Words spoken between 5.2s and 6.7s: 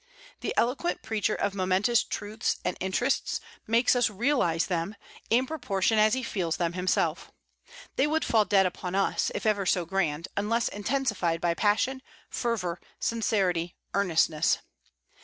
in proportion as he feels